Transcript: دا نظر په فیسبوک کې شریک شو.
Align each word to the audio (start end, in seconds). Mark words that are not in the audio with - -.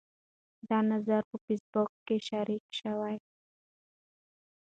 دا 0.69 0.79
نظر 0.91 1.21
په 1.29 1.35
فیسبوک 1.45 1.91
کې 2.05 2.17
شریک 2.27 2.63
شو. 2.79 2.95